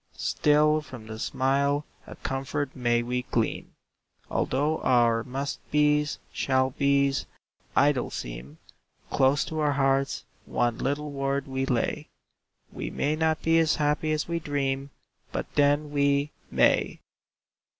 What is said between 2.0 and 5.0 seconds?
a comfort may we glean; Although